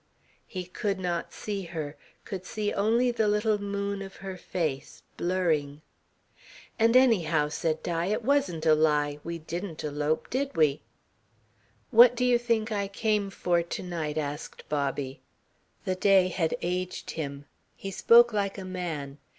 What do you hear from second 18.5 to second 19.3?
a man.